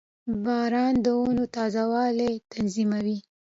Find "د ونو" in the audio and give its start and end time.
1.05-1.43